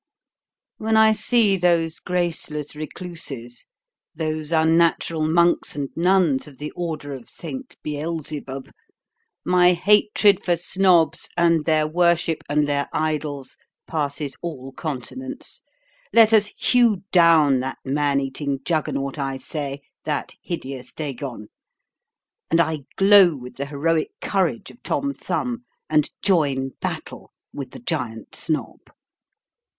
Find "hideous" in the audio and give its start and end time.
20.41-20.93